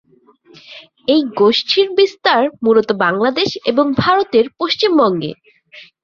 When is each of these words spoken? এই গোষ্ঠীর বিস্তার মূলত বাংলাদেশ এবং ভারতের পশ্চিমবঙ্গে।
এই 1.07 1.21
গোষ্ঠীর 1.39 1.87
বিস্তার 1.97 2.41
মূলত 2.63 2.89
বাংলাদেশ 3.03 3.49
এবং 3.71 3.85
ভারতের 3.97 4.45
পশ্চিমবঙ্গে। 4.59 5.31